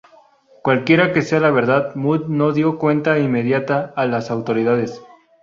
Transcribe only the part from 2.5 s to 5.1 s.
dio cuenta inmediata a las autoridades.